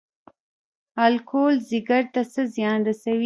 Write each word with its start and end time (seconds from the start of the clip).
الکول 1.05 1.55
ځیګر 1.69 2.03
ته 2.13 2.21
څه 2.33 2.41
زیان 2.55 2.79
رسوي؟ 2.87 3.19